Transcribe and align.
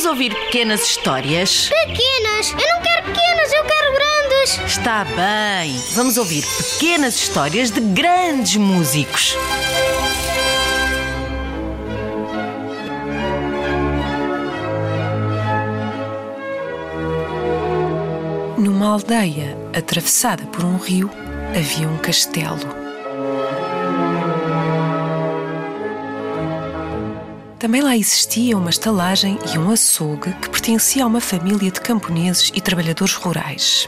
Vamos 0.00 0.18
ouvir 0.18 0.34
pequenas 0.34 0.80
histórias? 0.80 1.68
Pequenas! 1.68 2.52
Eu 2.52 2.74
não 2.74 2.80
quero 2.80 3.04
pequenas, 3.04 3.52
eu 3.52 3.64
quero 3.64 3.92
grandes! 3.92 4.60
Está 4.66 5.04
bem. 5.04 5.78
Vamos 5.94 6.16
ouvir 6.16 6.42
pequenas 6.42 7.16
histórias 7.16 7.70
de 7.70 7.80
grandes 7.80 8.56
músicos. 8.56 9.36
Numa 18.56 18.94
aldeia 18.94 19.54
atravessada 19.76 20.46
por 20.46 20.64
um 20.64 20.78
rio, 20.78 21.10
havia 21.54 21.86
um 21.86 21.98
castelo. 21.98 22.79
Também 27.60 27.82
lá 27.82 27.94
existia 27.94 28.56
uma 28.56 28.70
estalagem 28.70 29.38
e 29.52 29.58
um 29.58 29.70
açougue 29.70 30.32
que 30.32 30.48
pertencia 30.48 31.04
a 31.04 31.06
uma 31.06 31.20
família 31.20 31.70
de 31.70 31.78
camponeses 31.78 32.50
e 32.54 32.60
trabalhadores 32.60 33.12
rurais. 33.12 33.86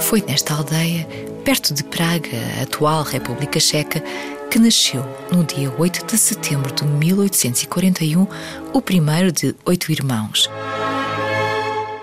Foi 0.00 0.22
nesta 0.22 0.54
aldeia, 0.54 1.08
perto 1.44 1.74
de 1.74 1.82
Praga, 1.82 2.28
atual 2.62 3.02
República 3.02 3.58
Checa, 3.58 4.00
que 4.48 4.60
nasceu, 4.60 5.04
no 5.32 5.42
dia 5.42 5.74
8 5.76 6.06
de 6.06 6.16
setembro 6.16 6.72
de 6.72 6.84
1841, 6.84 8.28
o 8.72 8.80
primeiro 8.80 9.32
de 9.32 9.52
oito 9.64 9.90
irmãos, 9.90 10.48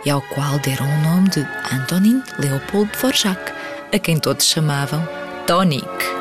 e 0.03 0.09
ao 0.09 0.21
qual 0.21 0.59
deram 0.59 0.87
o 0.87 1.01
nome 1.03 1.29
de 1.29 1.47
Antonin 1.73 2.21
Leopold 2.37 2.91
Dvorak, 2.91 3.53
a 3.93 3.97
quem 3.97 4.19
todos 4.19 4.45
chamavam 4.45 5.07
Tonik. 5.47 6.20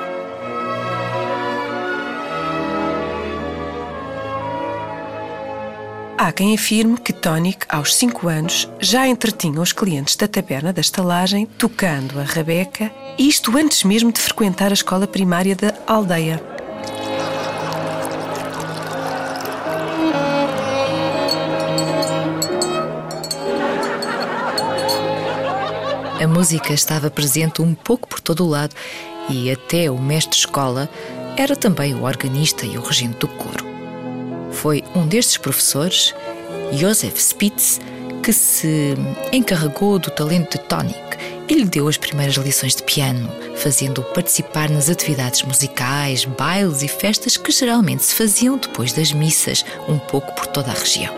Há 6.22 6.30
quem 6.32 6.54
afirme 6.54 6.98
que 6.98 7.14
Tónic, 7.14 7.64
aos 7.66 7.94
5 7.94 8.28
anos, 8.28 8.68
já 8.78 9.08
entretinha 9.08 9.58
os 9.58 9.72
clientes 9.72 10.16
da 10.16 10.28
taberna 10.28 10.70
da 10.70 10.82
estalagem 10.82 11.46
tocando 11.46 12.20
a 12.20 12.22
rabeca, 12.22 12.92
isto 13.18 13.56
antes 13.56 13.84
mesmo 13.84 14.12
de 14.12 14.20
frequentar 14.20 14.70
a 14.70 14.74
escola 14.74 15.06
primária 15.06 15.56
da 15.56 15.72
aldeia. 15.86 16.38
A 26.22 26.26
música 26.28 26.74
estava 26.74 27.10
presente 27.10 27.62
um 27.62 27.74
pouco 27.74 28.06
por 28.06 28.20
todo 28.20 28.44
o 28.44 28.48
lado 28.50 28.74
e 29.30 29.50
até 29.50 29.90
o 29.90 29.98
mestre 29.98 30.38
escola 30.38 30.86
era 31.34 31.56
também 31.56 31.94
o 31.94 32.02
organista 32.02 32.66
e 32.66 32.76
o 32.76 32.82
regente 32.82 33.16
do 33.16 33.26
coro. 33.26 33.69
Foi 34.52 34.82
um 34.94 35.06
destes 35.06 35.36
professores, 35.36 36.14
Josef 36.72 37.20
Spitz, 37.20 37.80
que 38.22 38.32
se 38.32 38.94
encarregou 39.32 39.98
do 39.98 40.10
talento 40.10 40.58
de 40.58 40.64
Tonic 40.64 40.98
e 41.48 41.54
lhe 41.54 41.64
deu 41.64 41.88
as 41.88 41.96
primeiras 41.96 42.36
lições 42.36 42.76
de 42.76 42.82
piano, 42.82 43.28
fazendo-o 43.56 44.04
participar 44.04 44.70
nas 44.70 44.88
atividades 44.88 45.42
musicais, 45.42 46.24
bailes 46.24 46.82
e 46.82 46.88
festas 46.88 47.36
que 47.36 47.50
geralmente 47.50 48.04
se 48.04 48.14
faziam 48.14 48.56
depois 48.56 48.92
das 48.92 49.12
missas, 49.12 49.64
um 49.88 49.98
pouco 49.98 50.32
por 50.34 50.46
toda 50.46 50.70
a 50.70 50.74
região. 50.74 51.14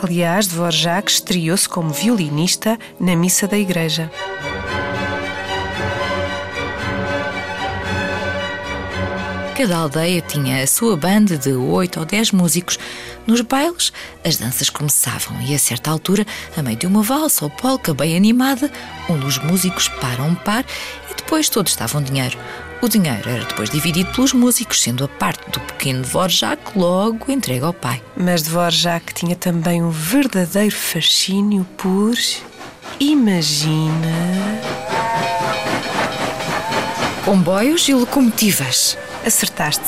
Aliás, 0.00 0.46
Dvorak 0.46 1.10
estreou-se 1.10 1.68
como 1.68 1.90
violinista 1.90 2.78
na 3.00 3.16
missa 3.16 3.48
da 3.48 3.58
igreja. 3.58 4.10
Cada 9.58 9.76
aldeia 9.76 10.20
tinha 10.20 10.62
a 10.62 10.68
sua 10.68 10.96
banda 10.96 11.36
de 11.36 11.50
oito 11.50 11.98
ou 11.98 12.06
dez 12.06 12.30
músicos. 12.30 12.78
Nos 13.26 13.40
bailes, 13.40 13.92
as 14.24 14.36
danças 14.36 14.70
começavam 14.70 15.36
e, 15.42 15.52
a 15.52 15.58
certa 15.58 15.90
altura, 15.90 16.24
a 16.56 16.62
meio 16.62 16.76
de 16.76 16.86
uma 16.86 17.02
valsa 17.02 17.44
ou 17.44 17.50
polca 17.50 17.92
bem 17.92 18.16
animada, 18.16 18.70
um 19.10 19.18
dos 19.18 19.36
músicos 19.38 19.88
para 19.88 20.22
um 20.22 20.36
par 20.36 20.64
e 21.10 21.14
depois 21.16 21.48
todos 21.48 21.74
davam 21.74 22.00
dinheiro. 22.00 22.38
O 22.80 22.88
dinheiro 22.88 23.28
era 23.28 23.44
depois 23.44 23.68
dividido 23.68 24.12
pelos 24.12 24.32
músicos, 24.32 24.80
sendo 24.80 25.02
a 25.02 25.08
parte 25.08 25.50
do 25.50 25.58
pequeno 25.58 26.02
Dvorak 26.02 26.78
logo 26.78 27.28
entregue 27.28 27.64
ao 27.64 27.74
pai. 27.74 28.00
Mas 28.16 28.42
Dvorak 28.42 29.12
tinha 29.12 29.34
também 29.34 29.82
um 29.82 29.90
verdadeiro 29.90 30.76
fascínio 30.76 31.66
por. 31.76 32.14
Imagina. 33.00 34.06
Comboios 37.24 37.88
e 37.88 37.94
locomotivas. 37.94 38.96
Acertaste. 39.28 39.84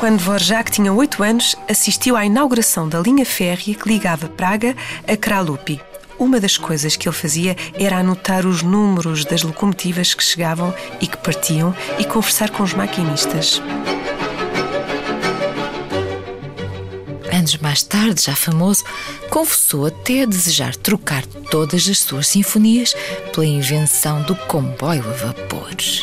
Quando 0.00 0.16
Dvorak 0.16 0.70
tinha 0.70 0.90
8 0.90 1.22
anos, 1.22 1.54
assistiu 1.68 2.16
à 2.16 2.24
inauguração 2.24 2.88
da 2.88 2.98
linha 2.98 3.26
férrea 3.26 3.74
que 3.74 3.86
ligava 3.86 4.30
Praga 4.30 4.74
a 5.06 5.14
Kralupy. 5.14 5.78
Uma 6.18 6.40
das 6.40 6.56
coisas 6.56 6.96
que 6.96 7.06
ele 7.06 7.14
fazia 7.14 7.54
era 7.78 7.98
anotar 7.98 8.46
os 8.46 8.62
números 8.62 9.26
das 9.26 9.42
locomotivas 9.42 10.14
que 10.14 10.24
chegavam 10.24 10.74
e 11.02 11.06
que 11.06 11.18
partiam 11.18 11.76
e 11.98 12.04
conversar 12.06 12.48
com 12.48 12.62
os 12.62 12.72
maquinistas. 12.72 13.60
Anos 17.30 17.58
mais 17.58 17.82
tarde, 17.82 18.22
já 18.22 18.34
famoso, 18.34 18.84
confessou 19.28 19.84
até 19.84 20.24
desejar 20.24 20.74
trocar 20.76 21.26
todas 21.50 21.86
as 21.86 21.98
suas 21.98 22.26
sinfonias 22.28 22.96
pela 23.34 23.44
invenção 23.44 24.22
do 24.22 24.34
comboio 24.34 25.04
a 25.10 25.12
vapores. 25.12 26.02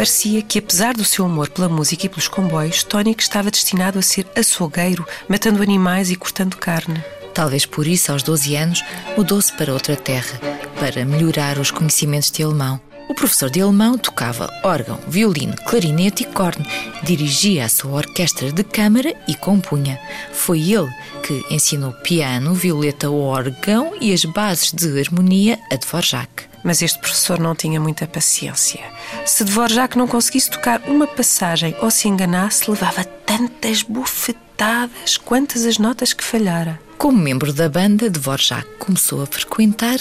Parecia 0.00 0.40
que, 0.40 0.58
apesar 0.58 0.94
do 0.94 1.04
seu 1.04 1.26
amor 1.26 1.50
pela 1.50 1.68
música 1.68 2.06
e 2.06 2.08
pelos 2.08 2.26
comboios, 2.26 2.82
Tónico 2.82 3.20
estava 3.20 3.50
destinado 3.50 3.98
a 3.98 4.02
ser 4.02 4.26
açougueiro, 4.34 5.06
matando 5.28 5.62
animais 5.62 6.10
e 6.10 6.16
cortando 6.16 6.56
carne. 6.56 7.04
Talvez 7.34 7.66
por 7.66 7.86
isso, 7.86 8.10
aos 8.10 8.22
12 8.22 8.56
anos, 8.56 8.82
mudou-se 9.14 9.52
para 9.52 9.74
outra 9.74 9.94
terra, 9.96 10.40
para 10.78 11.04
melhorar 11.04 11.58
os 11.58 11.70
conhecimentos 11.70 12.30
de 12.30 12.42
alemão. 12.42 12.80
O 13.10 13.14
professor 13.14 13.50
de 13.50 13.60
alemão 13.60 13.98
tocava 13.98 14.48
órgão, 14.64 14.98
violino, 15.06 15.54
clarinete 15.66 16.22
e 16.22 16.26
corne, 16.26 16.66
dirigia 17.02 17.66
a 17.66 17.68
sua 17.68 17.92
orquestra 17.92 18.50
de 18.50 18.64
câmara 18.64 19.14
e 19.28 19.34
compunha. 19.34 20.00
Foi 20.32 20.72
ele 20.72 20.88
que 21.22 21.44
ensinou 21.54 21.92
piano, 21.92 22.54
violeta, 22.54 23.10
órgão 23.10 23.92
e 24.00 24.14
as 24.14 24.24
bases 24.24 24.72
de 24.72 24.98
harmonia 24.98 25.58
a 25.70 25.76
Dvorak. 25.76 26.49
Mas 26.62 26.82
este 26.82 26.98
professor 26.98 27.38
não 27.38 27.54
tinha 27.54 27.80
muita 27.80 28.06
paciência. 28.06 28.80
Se 29.24 29.44
Dvorak 29.44 29.96
não 29.96 30.06
conseguisse 30.06 30.50
tocar 30.50 30.82
uma 30.86 31.06
passagem 31.06 31.74
ou 31.80 31.90
se 31.90 32.08
enganasse, 32.08 32.70
levava 32.70 33.04
tantas 33.04 33.82
bufetadas 33.82 35.16
quantas 35.16 35.64
as 35.64 35.78
notas 35.78 36.12
que 36.12 36.22
falhara. 36.22 36.80
Como 36.98 37.18
membro 37.18 37.52
da 37.52 37.68
banda, 37.68 38.10
Dvorak 38.10 38.66
começou 38.78 39.22
a 39.22 39.26
frequentar 39.26 39.98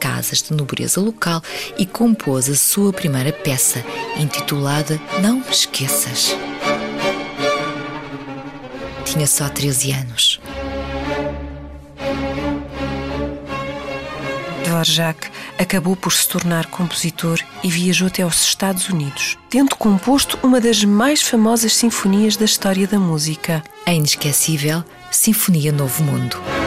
casas 0.00 0.42
de 0.42 0.54
nobreza 0.54 1.00
local 1.00 1.42
e 1.76 1.84
compôs 1.84 2.48
a 2.48 2.56
sua 2.56 2.92
primeira 2.92 3.32
peça, 3.32 3.84
intitulada 4.18 5.00
Não 5.22 5.36
Me 5.36 5.50
Esqueças. 5.50 6.34
Tinha 9.04 9.26
só 9.26 9.48
13 9.48 9.92
anos. 9.92 10.29
Dvorak 14.82 15.30
acabou 15.58 15.94
por 15.94 16.12
se 16.12 16.28
tornar 16.28 16.66
compositor 16.66 17.38
e 17.62 17.68
viajou 17.68 18.08
até 18.08 18.22
aos 18.22 18.42
Estados 18.42 18.88
Unidos, 18.88 19.36
tendo 19.48 19.76
composto 19.76 20.38
uma 20.42 20.60
das 20.60 20.84
mais 20.84 21.22
famosas 21.22 21.74
sinfonias 21.74 22.36
da 22.36 22.44
história 22.44 22.86
da 22.86 22.98
música. 22.98 23.62
A 23.86 23.92
inesquecível 23.92 24.82
Sinfonia 25.10 25.72
Novo 25.72 26.02
Mundo. 26.02 26.59